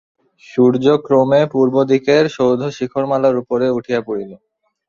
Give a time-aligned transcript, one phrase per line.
[0.43, 4.31] সূর্য ক্রমে পূর্বদিকের সৌধশিখরমালার উপরে উঠিয়া পড়িল।